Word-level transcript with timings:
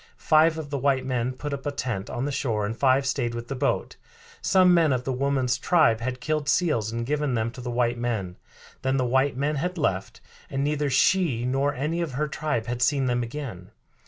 Five 0.17 0.57
of 0.57 0.71
the 0.71 0.79
white 0.79 1.05
men 1.05 1.33
put 1.33 1.53
up 1.53 1.63
a 1.67 1.71
tent 1.71 2.09
on 2.09 2.25
the 2.25 2.31
shore 2.31 2.65
and 2.65 2.75
five 2.75 3.05
stayed 3.05 3.35
with 3.35 3.49
the 3.49 3.55
boat. 3.55 3.97
Some 4.41 4.73
men 4.73 4.91
of 4.91 5.03
the 5.03 5.13
woman's 5.13 5.59
tribe 5.59 5.99
had 6.01 6.19
killed 6.19 6.49
seals 6.49 6.91
and 6.91 7.05
given 7.05 7.35
them 7.35 7.51
to 7.51 7.61
the 7.61 7.69
white 7.69 7.99
men; 7.99 8.37
then 8.81 8.97
the 8.97 9.05
white 9.05 9.37
men 9.37 9.57
had 9.57 9.77
left, 9.77 10.19
and 10.49 10.63
neither 10.63 10.89
she 10.89 11.45
nor 11.45 11.75
any 11.75 12.01
of 12.01 12.13
her 12.13 12.27
tribe 12.27 12.65
had 12.65 12.81
seen 12.81 13.05
them 13.05 13.21
again. 13.21 13.69